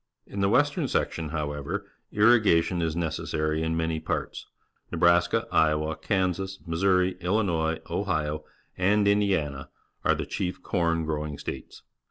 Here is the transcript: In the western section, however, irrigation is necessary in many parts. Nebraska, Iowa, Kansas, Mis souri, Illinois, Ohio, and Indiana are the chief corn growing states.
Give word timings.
In 0.25 0.41
the 0.41 0.49
western 0.49 0.87
section, 0.87 1.29
however, 1.29 1.85
irrigation 2.11 2.81
is 2.81 2.95
necessary 2.95 3.61
in 3.61 3.77
many 3.77 3.99
parts. 3.99 4.47
Nebraska, 4.91 5.47
Iowa, 5.51 5.95
Kansas, 5.95 6.57
Mis 6.65 6.83
souri, 6.83 7.19
Illinois, 7.21 7.77
Ohio, 7.87 8.43
and 8.75 9.07
Indiana 9.07 9.69
are 10.03 10.15
the 10.15 10.25
chief 10.25 10.63
corn 10.63 11.05
growing 11.05 11.37
states. 11.37 11.83